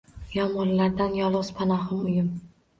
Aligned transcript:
Yomg‘irlardan 0.37 1.15
yolg‘iz 1.21 1.53
panohim, 1.61 2.05
uyim 2.11 2.35